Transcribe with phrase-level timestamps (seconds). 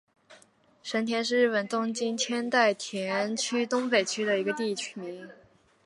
[0.81, 5.29] 神田是日本东京都千代田区东北部的一个地名。